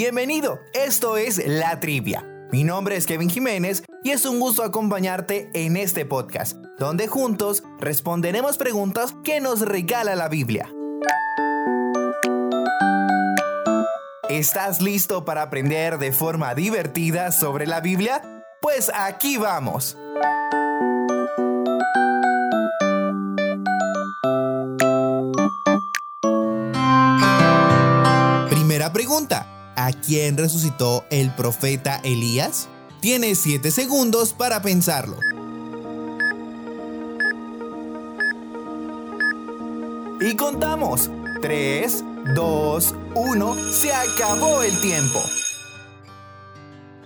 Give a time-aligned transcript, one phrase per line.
[0.00, 0.62] bienvenido.
[0.72, 2.26] Esto es La Trivia.
[2.50, 7.64] Mi nombre es Kevin Jiménez y es un gusto acompañarte en este podcast, donde juntos
[7.78, 10.72] responderemos preguntas que nos regala la Biblia.
[14.30, 18.22] ¿Estás listo para aprender de forma divertida sobre la Biblia?
[18.62, 19.98] Pues aquí vamos.
[28.48, 29.49] Primera pregunta.
[29.82, 32.68] ¿A quién resucitó el profeta Elías?
[33.00, 35.16] Tienes 7 segundos para pensarlo.
[40.20, 41.10] Y contamos.
[41.40, 43.56] 3, 2, 1.
[43.72, 45.18] Se acabó el tiempo.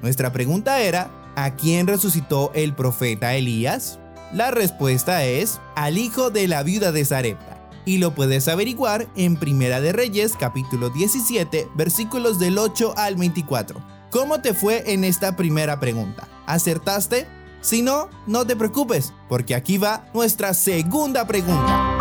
[0.00, 3.98] Nuestra pregunta era, ¿a quién resucitó el profeta Elías?
[4.32, 7.49] La respuesta es, al hijo de la viuda de Zarepta
[7.84, 13.82] y lo puedes averiguar en Primera de Reyes capítulo 17 versículos del 8 al 24.
[14.10, 16.28] ¿Cómo te fue en esta primera pregunta?
[16.46, 17.26] ¿Acertaste?
[17.60, 21.98] Si no, no te preocupes, porque aquí va nuestra segunda pregunta.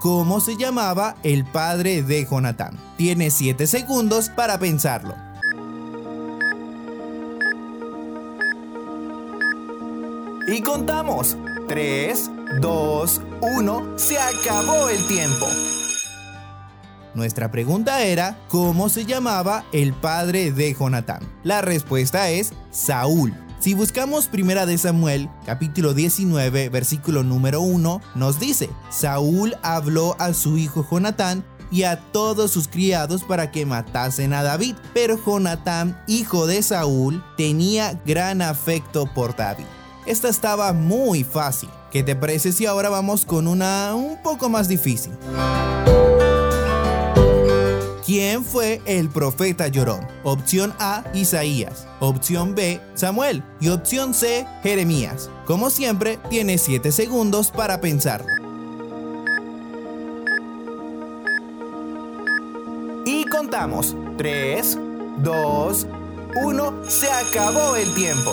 [0.00, 2.78] ¿Cómo se llamaba el padre de Jonatán?
[2.96, 5.14] Tienes 7 segundos para pensarlo.
[10.46, 11.36] Y contamos.
[11.68, 12.30] 3,
[12.60, 13.98] 2, 1.
[13.98, 15.46] Se acabó el tiempo.
[17.14, 21.20] Nuestra pregunta era, ¿cómo se llamaba el padre de Jonatán?
[21.42, 23.34] La respuesta es Saúl.
[23.58, 30.34] Si buscamos Primera de Samuel, capítulo 19, versículo número 1, nos dice, Saúl habló a
[30.34, 36.00] su hijo Jonatán y a todos sus criados para que matasen a David, pero Jonatán,
[36.06, 39.64] hijo de Saúl, tenía gran afecto por David.
[40.06, 41.68] Esta estaba muy fácil.
[41.90, 45.12] ¿Qué te parece si ahora vamos con una un poco más difícil?
[48.04, 50.06] ¿Quién fue el profeta llorón?
[50.22, 51.88] Opción A, Isaías.
[51.98, 53.42] Opción B, Samuel.
[53.60, 55.28] Y opción C, Jeremías.
[55.44, 58.28] Como siempre, tienes 7 segundos para pensarlo.
[63.04, 63.96] Y contamos.
[64.18, 64.78] 3,
[65.18, 65.86] 2,
[66.44, 66.74] 1.
[66.88, 68.32] Se acabó el tiempo.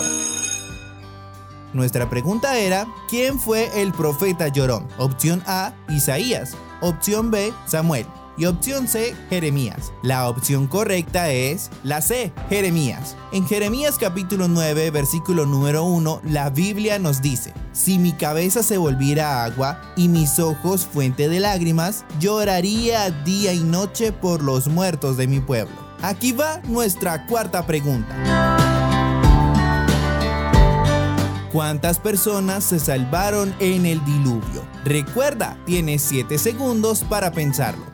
[1.74, 4.86] Nuestra pregunta era, ¿quién fue el profeta llorón?
[4.96, 6.56] Opción A, Isaías.
[6.80, 8.06] Opción B, Samuel.
[8.36, 9.92] Y opción C, Jeremías.
[10.02, 13.16] La opción correcta es la C, Jeremías.
[13.32, 18.76] En Jeremías capítulo 9, versículo número 1, la Biblia nos dice, si mi cabeza se
[18.76, 25.16] volviera agua y mis ojos fuente de lágrimas, lloraría día y noche por los muertos
[25.16, 25.74] de mi pueblo.
[26.02, 28.53] Aquí va nuestra cuarta pregunta.
[31.54, 34.66] ¿Cuántas personas se salvaron en el diluvio?
[34.84, 37.84] Recuerda, tienes 7 segundos para pensarlo.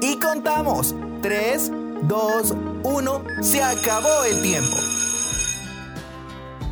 [0.00, 0.94] Y contamos.
[1.20, 1.70] 3,
[2.04, 3.22] 2, 1.
[3.42, 4.78] Se acabó el tiempo.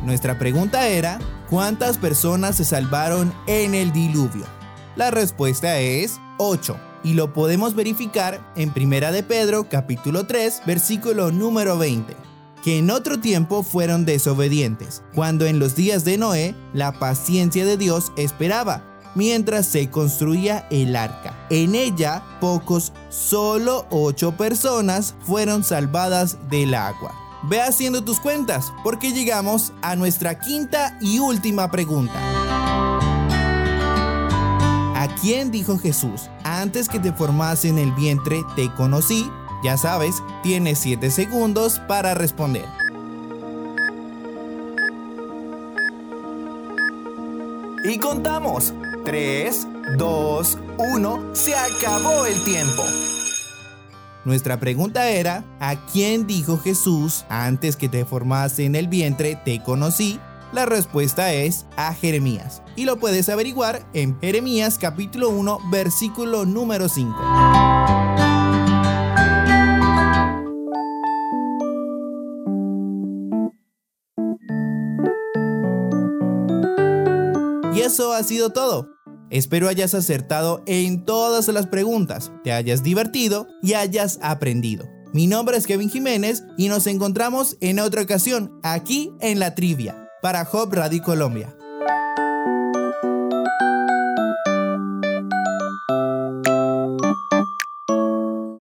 [0.03, 4.47] Nuestra pregunta era, ¿cuántas personas se salvaron en el diluvio?
[4.95, 11.31] La respuesta es 8 y lo podemos verificar en Primera de Pedro capítulo 3 versículo
[11.31, 12.29] número 20
[12.63, 17.77] que en otro tiempo fueron desobedientes, cuando en los días de Noé la paciencia de
[17.77, 18.83] Dios esperaba,
[19.15, 21.35] mientras se construía el arca.
[21.49, 27.15] En ella, pocos, solo ocho personas fueron salvadas del agua.
[27.43, 32.13] Ve haciendo tus cuentas, porque llegamos a nuestra quinta y última pregunta.
[34.95, 36.29] ¿A quién dijo Jesús?
[36.59, 39.31] Antes que te formase en el vientre, te conocí.
[39.63, 42.65] Ya sabes, tienes 7 segundos para responder.
[47.85, 48.73] Y contamos.
[49.05, 49.67] 3,
[49.97, 51.29] 2, 1.
[51.31, 52.83] Se acabó el tiempo.
[54.25, 59.63] Nuestra pregunta era, ¿a quién dijo Jesús antes que te formase en el vientre, te
[59.63, 60.19] conocí?
[60.51, 66.89] La respuesta es a Jeremías y lo puedes averiguar en Jeremías capítulo 1 versículo número
[66.89, 67.15] 5.
[77.75, 78.89] Y eso ha sido todo.
[79.29, 84.89] Espero hayas acertado en todas las preguntas, te hayas divertido y hayas aprendido.
[85.13, 90.08] Mi nombre es Kevin Jiménez y nos encontramos en otra ocasión aquí en la trivia
[90.21, 91.58] para Hop Radio Colombia.